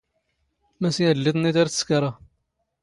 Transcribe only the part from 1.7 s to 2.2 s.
ⵙⴽⴰⵔⵖ?